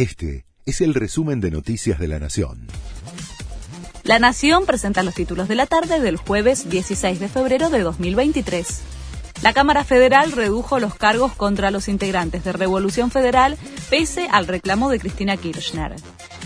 [0.00, 2.68] Este es el resumen de Noticias de la Nación.
[4.02, 8.80] La Nación presenta los títulos de la tarde del jueves 16 de febrero de 2023.
[9.42, 13.58] La Cámara Federal redujo los cargos contra los integrantes de Revolución Federal
[13.90, 15.96] pese al reclamo de Cristina Kirchner.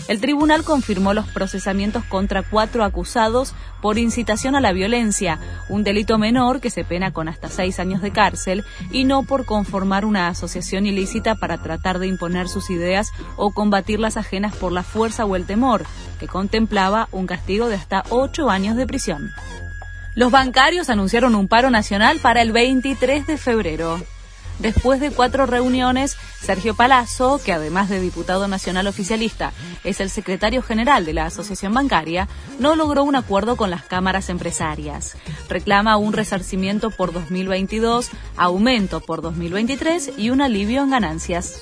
[0.07, 6.19] El tribunal confirmó los procesamientos contra cuatro acusados por incitación a la violencia, un delito
[6.19, 10.27] menor que se pena con hasta seis años de cárcel, y no por conformar una
[10.27, 15.25] asociación ilícita para tratar de imponer sus ideas o combatir las ajenas por la fuerza
[15.25, 15.85] o el temor,
[16.19, 19.31] que contemplaba un castigo de hasta ocho años de prisión.
[20.13, 23.99] Los bancarios anunciaron un paro nacional para el 23 de febrero.
[24.59, 29.51] Después de cuatro reuniones, Sergio Palazzo, que además de diputado nacional oficialista
[29.83, 32.27] es el secretario general de la Asociación Bancaria,
[32.59, 35.17] no logró un acuerdo con las cámaras empresarias.
[35.49, 41.61] Reclama un resarcimiento por 2022, aumento por 2023 y un alivio en ganancias.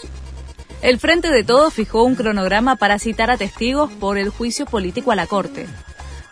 [0.82, 5.12] El Frente de Todos fijó un cronograma para citar a testigos por el juicio político
[5.12, 5.68] a la Corte.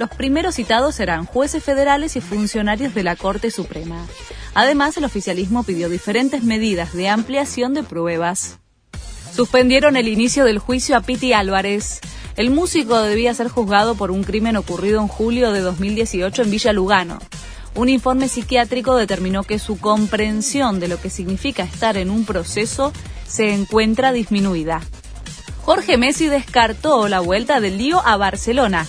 [0.02, 4.04] Los primeros citados serán jueces federales y funcionarios de la Corte Suprema.
[4.56, 8.58] Además, el oficialismo pidió diferentes medidas de ampliación de pruebas.
[9.32, 12.00] Suspendieron el inicio del juicio a Piti Álvarez.
[12.36, 16.74] El músico debía ser juzgado por un crimen ocurrido en julio de 2018 en Villa
[16.74, 17.20] Lugano.
[17.76, 22.92] Un informe psiquiátrico determinó que su comprensión de lo que significa estar en un proceso
[23.28, 24.82] se encuentra disminuida.
[25.62, 28.88] Jorge Messi descartó la vuelta del lío a Barcelona.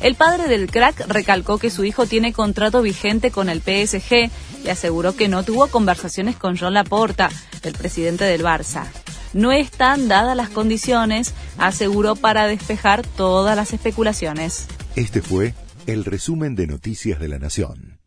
[0.00, 4.30] El padre del crack recalcó que su hijo tiene contrato vigente con el PSG
[4.64, 7.30] y aseguró que no tuvo conversaciones con John Laporta,
[7.62, 8.84] el presidente del Barça.
[9.32, 14.66] No están dadas las condiciones, aseguró para despejar todas las especulaciones.
[14.94, 15.54] Este fue
[15.86, 17.97] el resumen de Noticias de la Nación.